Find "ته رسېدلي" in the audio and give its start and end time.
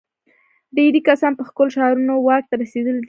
2.49-2.93